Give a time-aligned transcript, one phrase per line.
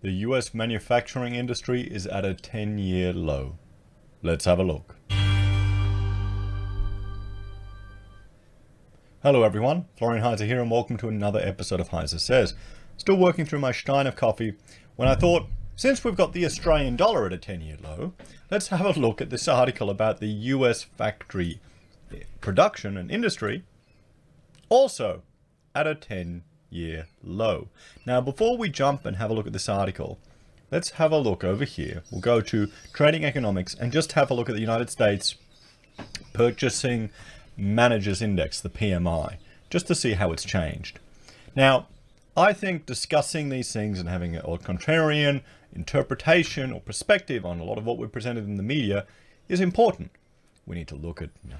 [0.00, 3.58] The US manufacturing industry is at a 10 year low.
[4.22, 4.94] Let's have a look.
[9.24, 12.54] Hello everyone, Florian Heiser here and welcome to another episode of Heiser Says.
[12.96, 14.54] Still working through my stein of coffee
[14.94, 18.12] when I thought, since we've got the Australian dollar at a 10 year low,
[18.52, 21.60] let's have a look at this article about the US factory
[22.40, 23.64] production and industry
[24.68, 25.22] also
[25.74, 27.68] at a 10 year low.
[28.06, 30.18] Now, before we jump and have a look at this article,
[30.70, 32.02] let's have a look over here.
[32.10, 35.36] We'll go to Trading Economics and just have a look at the United States
[36.32, 37.10] Purchasing
[37.56, 39.36] Managers Index, the PMI,
[39.70, 40.98] just to see how it's changed.
[41.56, 41.88] Now,
[42.36, 45.42] I think discussing these things and having a contrarian
[45.74, 49.06] interpretation or perspective on a lot of what we're presented in the media
[49.48, 50.10] is important.
[50.66, 51.56] We need to look at you know,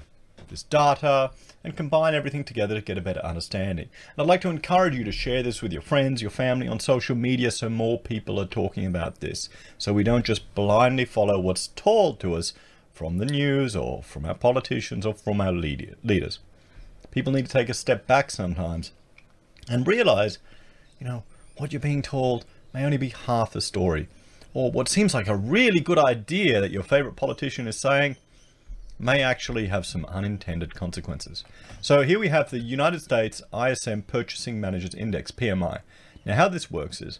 [0.49, 1.31] this data
[1.63, 3.89] and combine everything together to get a better understanding.
[4.15, 6.79] And I'd like to encourage you to share this with your friends, your family on
[6.79, 9.49] social media so more people are talking about this.
[9.77, 12.53] So we don't just blindly follow what's told to us
[12.93, 16.39] from the news or from our politicians or from our lead- leaders.
[17.11, 18.91] People need to take a step back sometimes
[19.69, 20.37] and realize,
[20.99, 21.23] you know,
[21.57, 24.07] what you're being told may only be half the story.
[24.53, 28.15] Or what seems like a really good idea that your favorite politician is saying
[28.99, 31.45] may actually have some unintended consequences.
[31.81, 35.79] So here we have the United States ISM Purchasing Managers Index, PMI.
[36.25, 37.19] Now how this works is,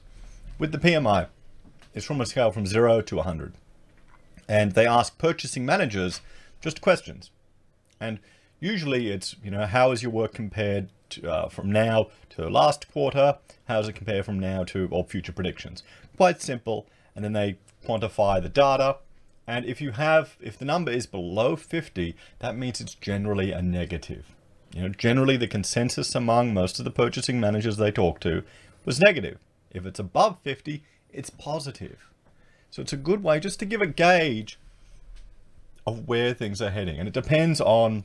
[0.60, 1.28] with the PMI,
[1.94, 3.54] it's from a scale from 0 to 100.
[4.48, 6.22] And they ask purchasing managers
[6.60, 7.32] just questions.
[8.00, 8.20] And
[8.60, 12.92] usually it's, you know, how is your work compared to, uh, from now to last
[12.92, 13.38] quarter?
[13.68, 15.84] How does it compare from now to or future predictions?
[16.18, 16.88] Quite simple.
[17.16, 18.98] And then they quantify the data
[19.50, 23.64] and if you have, if the number is below 50, that means it's generally a
[23.64, 24.28] negative.
[24.76, 28.44] You know, generally the consensus among most of the purchasing managers they talk to
[28.86, 29.40] was negative.
[29.72, 32.12] If it's above 50, it's positive.
[32.70, 34.60] So it's a good way just to give a gauge
[35.88, 37.00] of where things are heading.
[37.00, 38.04] And it depends on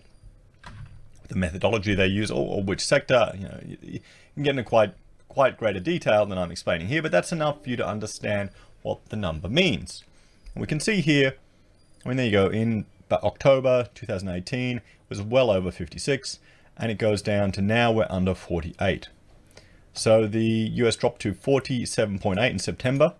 [1.28, 3.32] the methodology they use or, or which sector.
[3.34, 4.00] You know, you, you
[4.32, 4.94] can get into quite
[5.28, 8.48] quite greater detail than I'm explaining here, but that's enough for you to understand
[8.80, 10.04] what the number means.
[10.54, 11.34] And we can see here,
[12.04, 16.38] I mean, there you go, in October 2018 was well over 56,
[16.76, 19.08] and it goes down to now we're under 48.
[19.92, 23.14] So the US dropped to 47.8 in September,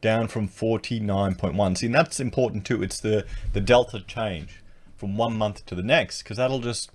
[0.00, 1.78] down from 49.1.
[1.78, 2.82] See, and that's important too.
[2.82, 4.62] It's the, the delta change
[4.96, 6.90] from one month to the next, because that'll just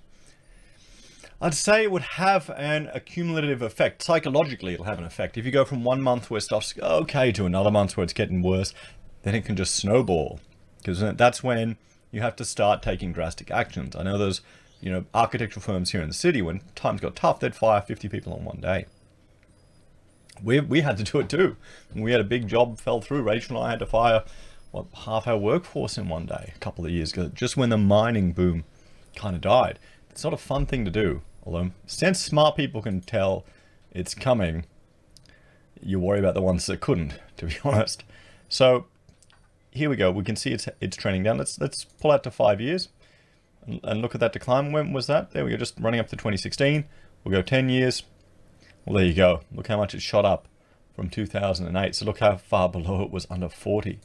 [1.42, 4.02] I'd say it would have an accumulative effect.
[4.02, 5.38] Psychologically, it'll have an effect.
[5.38, 8.42] If you go from one month where stuff's okay to another month where it's getting
[8.42, 8.74] worse,
[9.26, 10.40] then it can just snowball.
[10.78, 11.78] Because that's when
[12.12, 13.96] you have to start taking drastic actions.
[13.96, 14.42] I know there's,
[14.80, 18.08] you know, architectural firms here in the city, when times got tough, they'd fire 50
[18.08, 18.86] people on one day.
[20.44, 21.58] We, we had to do it too.
[21.96, 24.24] we had a big job fell through, Rachel and I had to fire
[24.70, 27.80] what, half our workforce in one day a couple of years ago, just when the
[27.80, 28.64] mining boom
[29.16, 29.80] kind of died.
[30.12, 31.22] It's not a fun thing to do.
[31.44, 33.44] Although, since smart people can tell
[33.92, 34.66] it's coming,
[35.82, 38.04] you worry about the ones that couldn't, to be honest.
[38.50, 38.86] So,
[39.76, 40.12] here we go.
[40.12, 41.38] We can see it's it's trending down.
[41.38, 42.90] Let's let's pull out to five years
[43.66, 44.72] and, and look at that decline.
[44.72, 45.32] When was that?
[45.32, 45.58] There we go.
[45.58, 46.86] Just running up to 2016.
[47.24, 48.04] We'll go 10 years.
[48.86, 49.42] Well, there you go.
[49.52, 50.48] Look how much it shot up
[50.96, 51.96] from 2008.
[51.96, 54.00] So look how far below it was under 40.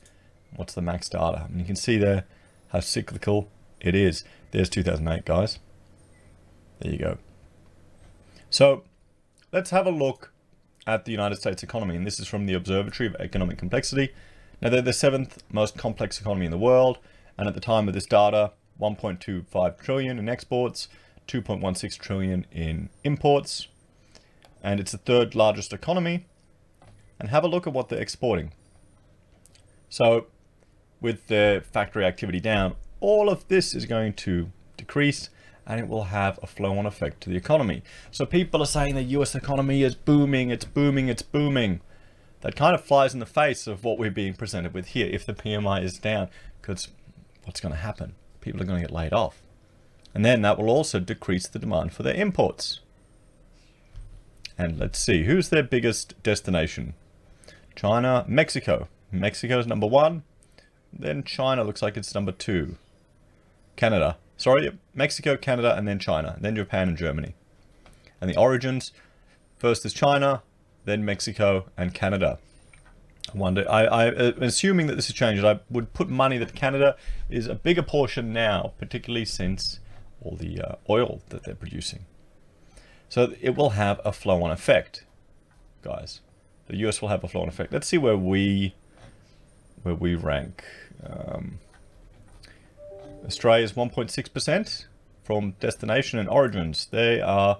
[0.56, 1.44] What's the max data?
[1.44, 2.24] I mean, you can see there
[2.68, 3.50] how cyclical
[3.80, 4.24] it is.
[4.50, 5.58] There's 2008, guys.
[6.80, 7.18] There you go.
[8.48, 8.84] So
[9.52, 10.32] let's have a look
[10.86, 11.94] at the United States economy.
[11.94, 14.12] And this is from the Observatory of Economic Complexity.
[14.60, 16.98] Now, they're the seventh most complex economy in the world,
[17.38, 20.88] and at the time of this data, 1.25 trillion in exports,
[21.28, 23.68] 2.16 trillion in imports,
[24.62, 26.26] and it's the third largest economy.
[27.18, 28.54] And have a look at what they're exporting.
[29.90, 30.28] So,
[31.02, 35.28] with their factory activity down, all of this is going to decrease
[35.66, 37.82] and it will have a flow on effect to the economy.
[38.10, 41.80] So people are saying the US economy is booming, it's booming, it's booming
[42.40, 45.08] that kind of flies in the face of what we're being presented with here.
[45.10, 46.28] If the PMI is down,
[46.60, 46.88] because
[47.44, 48.14] what's going to happen?
[48.40, 49.42] People are going to get laid off.
[50.14, 52.80] And then that will also decrease the demand for their imports.
[54.58, 56.94] And let's see, who's their biggest destination?
[57.76, 58.88] China, Mexico.
[59.12, 60.22] Mexico's number one.
[60.92, 62.76] Then China looks like it's number two.
[63.76, 64.16] Canada.
[64.36, 66.32] Sorry, Mexico, Canada, and then China.
[66.36, 67.34] And Then Japan and Germany.
[68.20, 68.92] And the origins,
[69.58, 70.42] first is China,
[70.84, 72.38] then Mexico and Canada.
[73.32, 76.54] I wonder, I, I, uh, assuming that this has changed, I would put money that
[76.54, 76.96] Canada
[77.28, 79.78] is a bigger portion now, particularly since
[80.20, 82.06] all the uh, oil that they're producing.
[83.08, 85.04] So it will have a flow-on effect,
[85.82, 86.20] guys.
[86.66, 87.72] the US will have a flow-on effect.
[87.72, 88.74] Let's see where we
[89.82, 90.64] where we rank.
[91.04, 91.58] Um,
[93.24, 94.84] Australia is 1.6%
[95.22, 96.86] from destination and origins.
[96.90, 97.58] They are,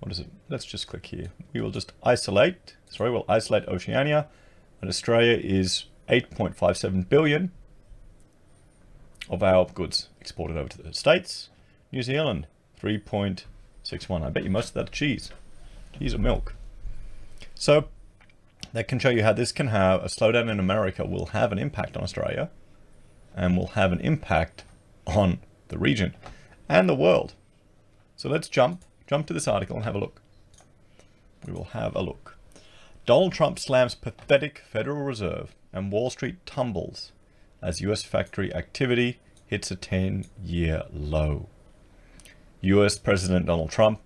[0.00, 0.28] what is it?
[0.48, 1.28] Let's just click here.
[1.52, 4.28] We will just isolate, sorry, we'll isolate Oceania,
[4.80, 7.50] and Australia is 8.57 billion
[9.28, 11.50] of our goods exported over to the States.
[11.92, 12.46] New Zealand,
[12.80, 14.22] 3.61.
[14.22, 15.30] I bet you most of that cheese.
[15.98, 16.54] Cheese or milk.
[17.54, 17.88] So
[18.72, 21.58] that can show you how this can have a slowdown in America will have an
[21.58, 22.50] impact on Australia
[23.34, 24.64] and will have an impact
[25.06, 26.14] on the region
[26.68, 27.34] and the world.
[28.16, 30.20] So let's jump, jump to this article and have a look.
[31.46, 32.36] We will have a look.
[33.06, 37.12] Donald Trump slams pathetic Federal Reserve and Wall Street tumbles
[37.62, 41.48] as US factory activity hits a 10-year low.
[42.60, 44.00] US President Donald Trump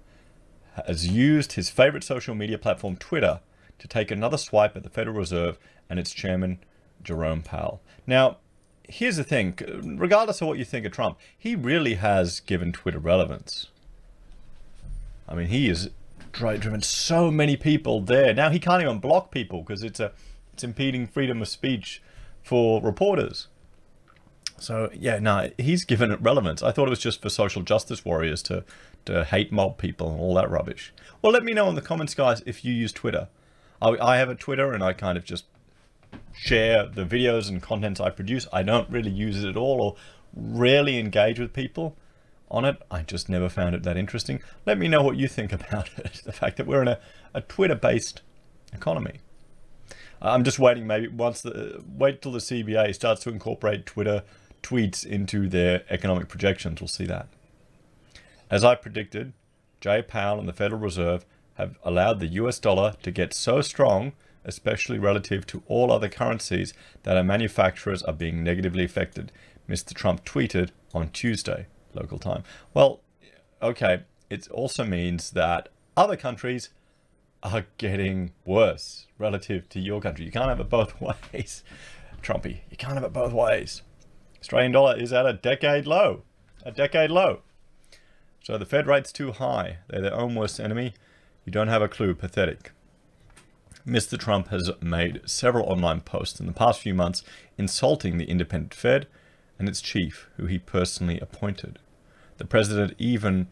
[0.86, 3.40] has used his favorite social media platform Twitter
[3.78, 5.58] to take another swipe at the Federal Reserve
[5.90, 6.60] and its chairman
[7.02, 7.82] Jerome Powell.
[8.06, 8.38] Now,
[8.88, 9.58] here's the thing,
[9.98, 13.66] regardless of what you think of Trump, he really has given Twitter relevance.
[15.28, 15.90] I mean, he has
[16.32, 18.34] driven so many people there.
[18.34, 20.12] Now he can't even block people because it's a
[20.52, 22.02] it's impeding freedom of speech
[22.42, 23.48] for reporters.
[24.58, 26.62] So yeah, no, he's given it relevance.
[26.62, 28.64] I thought it was just for social justice warriors to
[29.04, 30.92] to hate mob people and all that rubbish.
[31.20, 33.28] Well, let me know in the comments, guys, if you use Twitter.
[33.80, 35.44] I, I have a Twitter and I kind of just
[36.32, 38.46] share the videos and contents I produce.
[38.52, 39.96] I don't really use it at all or
[40.34, 41.96] rarely engage with people
[42.52, 42.80] on it.
[42.90, 44.40] I just never found it that interesting.
[44.66, 46.22] Let me know what you think about it.
[46.24, 46.98] The fact that we're in a,
[47.34, 48.22] a Twitter-based
[48.72, 49.20] economy.
[50.20, 54.22] I'm just waiting maybe once the wait till the CBA starts to incorporate Twitter
[54.62, 56.80] tweets into their economic projections.
[56.80, 57.26] We'll see that.
[58.48, 59.32] As I predicted,
[59.80, 64.12] Jay Powell and the Federal Reserve have allowed the US dollar to get so strong
[64.44, 69.32] especially relative to all other currencies, that our manufacturers are being negatively affected,
[69.68, 69.94] Mr.
[69.94, 72.42] Trump tweeted on Tuesday, local time.
[72.74, 73.00] Well,
[73.60, 76.70] okay, it also means that other countries
[77.42, 80.24] are getting worse relative to your country.
[80.24, 81.00] You can't have it both
[81.32, 81.64] ways,
[82.22, 82.60] Trumpy.
[82.70, 83.82] You can't have it both ways.
[84.40, 86.22] Australian dollar is at a decade low,
[86.64, 87.40] a decade low.
[88.42, 89.78] So the Fed rate's too high.
[89.88, 90.94] They're their own worst enemy.
[91.44, 92.14] You don't have a clue.
[92.14, 92.72] Pathetic.
[93.86, 94.18] Mr.
[94.18, 97.22] Trump has made several online posts in the past few months
[97.58, 99.06] insulting the independent Fed
[99.62, 101.78] and its chief, who he personally appointed.
[102.38, 103.46] The president even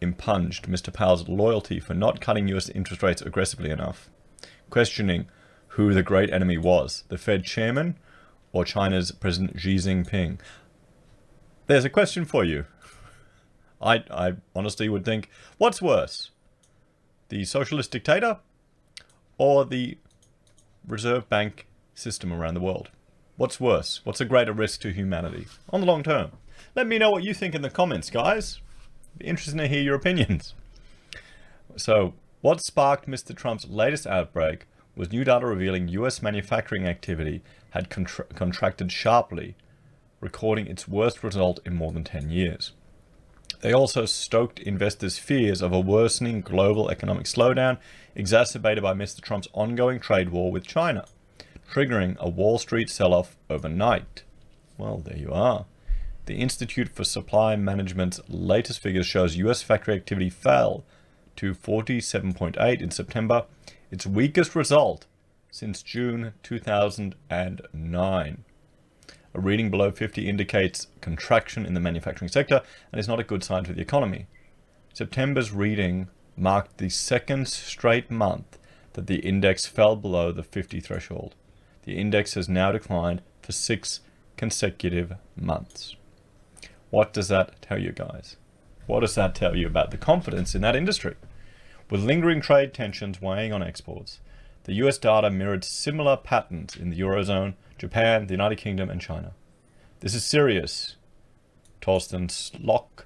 [0.00, 0.90] impunged Mr.
[0.90, 4.08] Powell's loyalty for not cutting US interest rates aggressively enough,
[4.70, 5.26] questioning
[5.74, 7.98] who the great enemy was, the Fed chairman
[8.54, 10.38] or China's President Xi Jinping.
[11.66, 12.64] There's a question for you.
[13.82, 15.28] I, I honestly would think,
[15.58, 16.30] what's worse?
[17.28, 18.38] The socialist dictator
[19.36, 19.98] or the
[20.88, 22.88] reserve bank system around the world?
[23.40, 24.02] What's worse?
[24.04, 26.32] What's a greater risk to humanity on the long term?
[26.74, 28.60] Let me know what you think in the comments, guys.
[29.16, 30.52] Be interesting to hear your opinions.
[31.74, 33.34] So, what sparked Mr.
[33.34, 37.40] Trump's latest outbreak was new data revealing US manufacturing activity
[37.70, 39.56] had contra contracted sharply,
[40.20, 42.72] recording its worst result in more than 10 years.
[43.62, 47.78] They also stoked investors' fears of a worsening global economic slowdown
[48.14, 49.22] exacerbated by Mr.
[49.22, 51.06] Trump's ongoing trade war with China,
[51.70, 54.24] triggering a Wall Street sell-off overnight.
[54.76, 55.66] Well, there you are.
[56.26, 60.84] The Institute for Supply Management's latest figures shows US factory activity fell
[61.36, 63.44] to 47.8 in September,
[63.90, 65.06] its weakest result
[65.50, 68.44] since June 2009.
[69.32, 73.44] A reading below 50 indicates contraction in the manufacturing sector and is not a good
[73.44, 74.26] sign for the economy.
[74.92, 78.58] September's reading marked the second straight month
[78.94, 81.36] that the index fell below the 50 threshold.
[81.84, 84.00] The index has now declined for six
[84.36, 85.96] consecutive months.
[86.90, 88.36] What does that tell you guys?
[88.86, 91.14] What does that tell you about the confidence in that industry?
[91.90, 94.20] With lingering trade tensions weighing on exports,
[94.64, 99.32] the US data mirrored similar patterns in the Eurozone, Japan, the United Kingdom, and China.
[100.00, 100.96] This is serious.
[101.80, 103.04] Torsten Slok,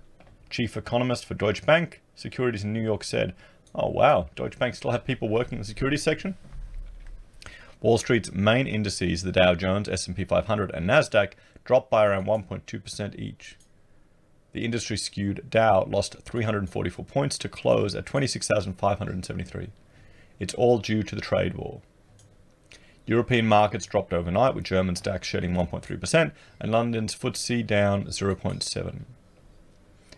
[0.51, 3.35] chief economist for Deutsche Bank Securities in New York, said,
[3.75, 6.37] Oh wow, Deutsche Bank still have people working in the securities section?
[7.85, 11.33] Wall Street's main indices, the Dow Jones, S&P 500, and Nasdaq,
[11.67, 13.59] dropped by around 1.2% each.
[14.53, 19.69] The industry skewed Dow lost 344 points to close at 26,573.
[20.41, 21.83] It's all due to the trade war.
[23.05, 28.87] European markets dropped overnight, with German DAX shedding 1.3% and London's FTSE down 0.7.
[28.87, 29.05] It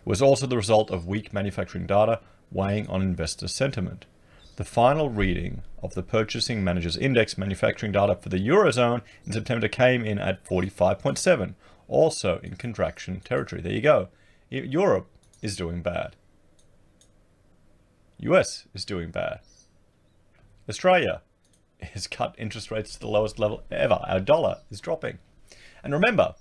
[0.05, 2.21] was also the result of weak manufacturing data
[2.53, 4.07] weighing on investor sentiment.
[4.57, 9.69] The final reading of the Purchasing Managers Index manufacturing data for the Eurozone in September
[9.69, 11.55] came in at 45.7,
[11.89, 13.61] also in contraction territory.
[13.61, 14.09] There you go.
[14.49, 15.09] Europe
[15.43, 16.17] is doing bad.
[18.19, 19.41] US is doing bad.
[20.69, 21.21] Australia
[21.81, 24.01] has cut interest rates to the lowest level ever.
[24.09, 25.19] Our dollar is dropping.
[25.85, 26.35] And remember,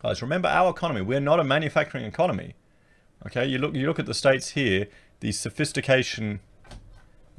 [0.00, 1.02] guys, remember our economy.
[1.02, 2.54] We're not a manufacturing economy.
[3.26, 4.86] Okay, you look you look at the states here,
[5.20, 6.40] the sophistication,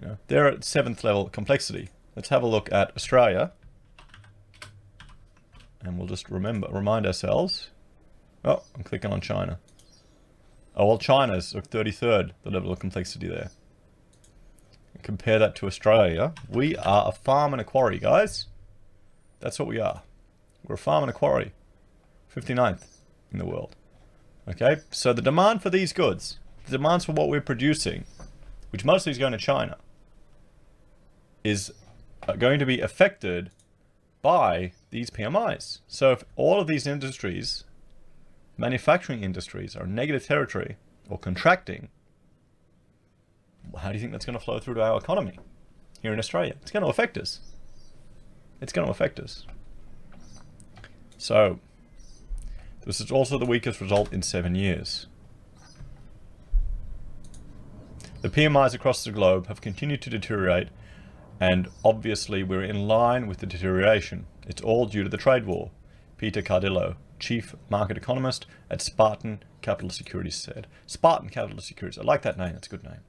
[0.05, 1.89] know, they're at seventh level complexity.
[2.15, 3.51] Let's have a look at Australia.
[5.81, 7.69] And we'll just remember remind ourselves.
[8.43, 9.59] Oh, I'm clicking on China.
[10.75, 13.51] Oh well China's 33rd, the level of complexity there.
[15.03, 16.33] Compare that to Australia.
[16.49, 18.47] We are a farm and a quarry, guys.
[19.39, 20.01] That's what we are.
[20.67, 21.53] We're a farm and a quarry.
[22.35, 22.85] 59th
[23.31, 23.75] in the world.
[24.47, 28.05] Okay, so the demand for these goods, the demands for what we're producing,
[28.71, 29.77] which mostly is going to China,
[31.45, 31.71] is
[32.27, 33.51] uh, going to be affected
[34.21, 35.81] by these PMIs.
[35.87, 37.63] So if all of these industries,
[38.57, 41.89] manufacturing industries, are negative territory or contracting,
[43.77, 45.37] how do you think that's going to flow through to our economy
[46.01, 46.55] here in Australia?
[46.61, 47.41] It's going to affect us.
[48.61, 49.45] It's going to affect us.
[51.17, 51.59] So,
[52.85, 55.07] this is also the weakest result in seven years.
[58.21, 60.69] The PMIs across the globe have continued to deteriorate,
[61.39, 64.25] and obviously we're in line with the deterioration.
[64.47, 65.71] It's all due to the trade war.
[66.17, 70.67] Peter Cardillo, chief market economist at Spartan Capital Securities said.
[70.85, 73.01] Spartan Capital Securities, I like that name, it's a good name.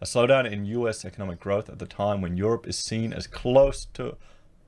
[0.00, 3.86] A slowdown in US economic growth at the time when Europe is seen as close
[3.94, 4.16] to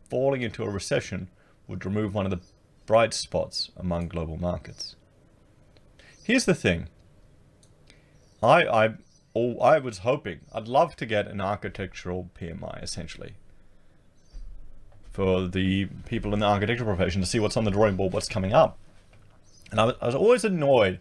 [0.09, 1.29] falling into a recession
[1.67, 2.41] would remove one of the
[2.87, 4.97] bright spots among global markets.
[6.23, 6.89] Here's the thing.
[8.43, 8.95] I, I,
[9.37, 13.35] oh, I was hoping, I'd love to get an architectural PMI, essentially,
[15.13, 18.31] for the people in the architectural profession to see what's on the drawing board, what's
[18.31, 18.79] coming up.
[19.71, 21.01] And I was, I was always annoyed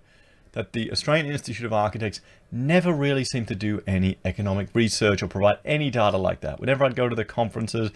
[0.51, 2.20] that the Australian Institute of Architects
[2.51, 6.60] never really seemed to do any economic research or provide any data like that.
[6.60, 7.92] Whenever I'd go to the conferences,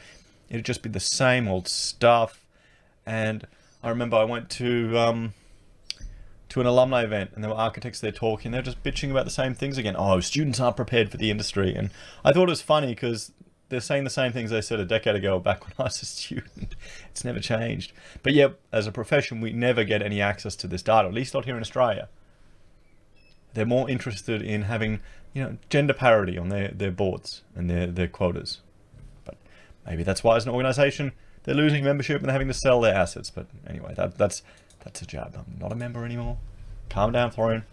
[0.49, 2.45] it'd just be the same old stuff.
[3.05, 3.45] And
[3.83, 5.33] I remember I went to um,
[6.49, 8.51] to an alumni event and there were architects there talking.
[8.51, 9.95] They're just bitching about the same things again.
[9.97, 11.75] Oh, students aren't prepared for the industry.
[11.75, 11.91] And
[12.25, 13.31] I thought it was funny because
[13.69, 16.05] they're saying the same things they said a decade ago back when I was a
[16.05, 16.75] student.
[17.11, 17.93] It's never changed.
[18.23, 21.33] But yeah, as a profession, we never get any access to this data, at least
[21.33, 22.09] not here in Australia.
[23.53, 24.99] They're more interested in having,
[25.33, 28.61] you know, gender parity on their, their boards and their, their quotas.
[29.23, 29.37] But
[29.85, 31.13] maybe that's why as an organization,
[31.43, 33.29] they're losing membership and they're having to sell their assets.
[33.29, 34.43] But anyway, that, that's
[34.81, 35.35] that's a jab.
[35.35, 36.37] I'm not a member anymore.
[36.89, 37.63] Calm down, Florian.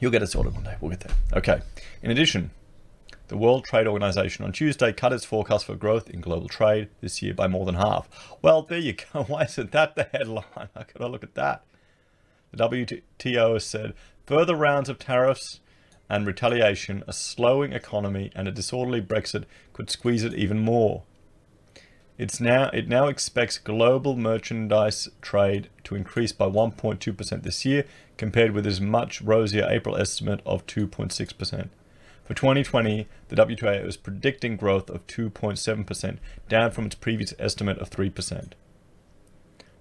[0.00, 0.76] You'll get it sorted one day.
[0.80, 1.16] We'll get there.
[1.32, 1.60] Okay.
[2.02, 2.50] In addition,
[3.28, 7.22] the World Trade Organization on Tuesday cut its forecast for growth in global trade this
[7.22, 8.08] year by more than half.
[8.42, 9.22] Well, there you go.
[9.28, 10.44] Why isn't that the headline?
[10.56, 11.64] I gotta look at that.
[12.52, 13.94] The WTO has said
[14.26, 15.60] further rounds of tariffs
[16.08, 21.02] and retaliation, a slowing economy, and a disorderly Brexit could squeeze it even more.
[22.16, 27.84] It's now it now expects global merchandise trade to increase by 1.2% this year,
[28.16, 31.68] compared with its much rosier April estimate of 2.6%.
[32.24, 36.18] For 2020, the WTO is predicting growth of 2.7%,
[36.48, 38.52] down from its previous estimate of 3%.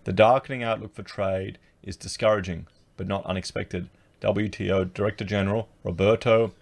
[0.04, 3.90] The darkening outlook for trade is discouraging, but not unexpected.
[4.22, 6.54] WTO Director General Roberto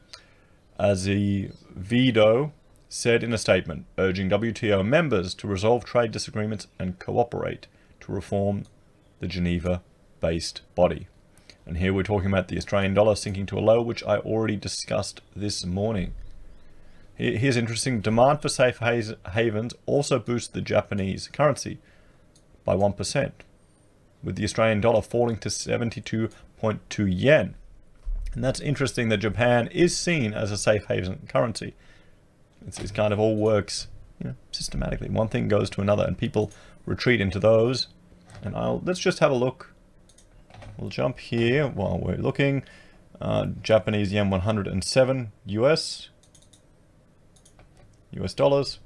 [0.80, 2.52] Azevedo
[2.94, 7.68] said in a statement, urging WTO members to resolve trade disagreements and cooperate
[8.02, 8.66] to reform
[9.22, 9.82] the Geneva
[10.20, 11.08] based body.
[11.66, 14.58] And here we're talking about the Australian dollar sinking to a low, which I already
[14.58, 16.14] discussed this morning.
[17.16, 21.80] Here's interesting demand for safe havens also boosts the Japanese currency
[22.66, 23.32] by 1%,
[24.22, 26.30] with the Australian dollar falling to 72.2
[27.10, 27.56] yen.
[28.34, 31.74] And that's interesting that Japan is seen as a safe haven currency.
[32.68, 33.88] It's, it's kind of all works
[34.20, 35.10] you know, systematically.
[35.10, 36.52] One thing goes to another, and people
[36.86, 37.88] retreat into those.
[38.44, 39.74] And I'll let's just have a look.
[40.78, 42.64] We'll jump here while we're looking.
[43.20, 46.10] Uh, Japanese yen 107 US.
[48.12, 48.80] US dollars.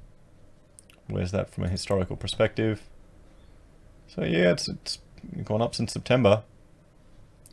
[1.08, 2.82] Where's that from a historical perspective?
[4.08, 4.98] So yeah, it's, it's
[5.44, 6.42] gone up since September.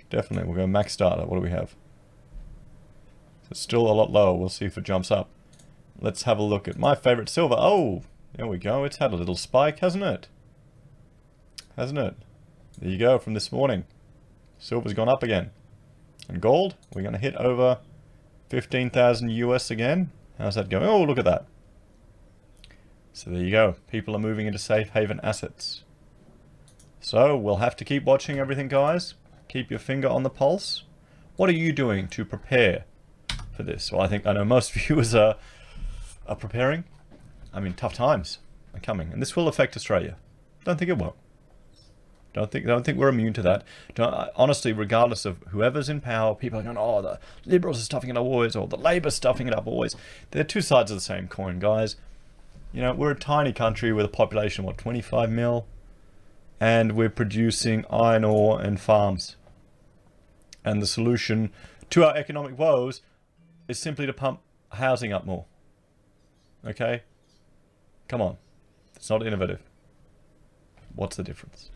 [0.10, 1.24] Definitely, we'll go max data.
[1.25, 1.72] What do we have?
[3.44, 4.34] So it's still a lot lower.
[4.36, 5.30] We'll see if it jumps up.
[6.00, 7.56] Let's have a look at my favorite silver.
[7.58, 8.04] Oh,
[8.36, 8.84] there we go.
[8.84, 10.28] It's had a little spike, hasn't it?
[11.76, 12.16] Hasn't it?
[12.80, 13.86] There you go from this morning.
[14.58, 15.52] Silver's gone up again.
[16.28, 17.80] And gold, we're going to hit over
[18.50, 20.12] 15,000 US again.
[20.38, 20.86] How's that going?
[20.86, 21.46] Oh, look at that.
[23.14, 23.76] So there you go.
[23.92, 25.84] People are moving into safe haven assets.
[27.00, 29.14] So we'll have to keep watching everything, guys.
[29.48, 30.84] Keep your finger on the pulse.
[31.36, 32.86] What are you doing to prepare
[33.56, 33.92] for this?
[33.92, 35.36] Well, I think I know most viewers are,
[36.27, 36.84] are preparing.
[37.53, 38.39] I mean, tough times
[38.74, 40.18] are coming, and this will affect Australia.
[40.65, 41.15] Don't think it won't.
[42.34, 43.63] Don't think don't think we're immune to that.
[43.94, 48.10] Don't, honestly, regardless of whoever's in power, people are going, "Oh, the Liberals are stuffing
[48.10, 49.96] it up always," or "The Labor's stuffing it up always."
[50.32, 51.96] They're two sides of the same coin, guys.
[52.72, 55.68] You know, we're a tiny country with a population of what 25 mil,
[56.60, 59.36] and we're producing iron ore and farms.
[60.65, 61.51] And the solution
[61.92, 63.01] to our economic woes
[63.68, 64.39] is simply to pump
[64.72, 65.46] housing up more.
[66.65, 67.03] Okay?
[68.08, 68.38] Come on.
[68.96, 69.62] It's not innovative.
[70.96, 71.72] What's the difference?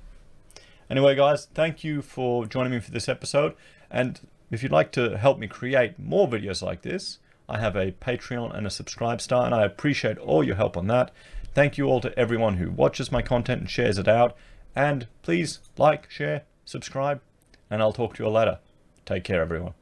[0.89, 3.55] Anyway, guys, thank you for joining me for this episode.
[3.91, 7.91] And if you'd like to help me create more videos like this, I have a
[7.91, 11.11] Patreon and a Subscribe Star, and I appreciate all your help on that.
[11.53, 14.35] Thank you all to everyone who watches my content and shares it out.
[14.75, 17.21] And please like, share, subscribe,
[17.69, 18.59] and I'll talk to you all later.
[19.05, 19.73] Take care, everyone.